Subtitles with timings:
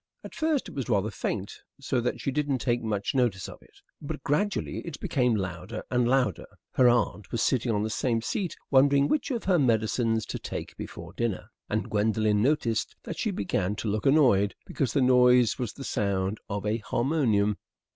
[0.23, 3.81] At first it was rather faint, so that she didn't take much notice of it,
[4.01, 6.47] but gradually it became louder and louder.
[6.73, 10.75] Her aunt was sitting on the same seat wondering which of her medicines to take
[10.75, 15.73] before dinner, and Gwendolen noticed that she began to look annoyed, because the noise was
[15.73, 17.57] the sound of a harmonium.